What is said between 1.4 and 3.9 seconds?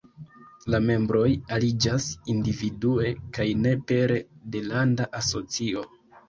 aliĝas individue, kaj ne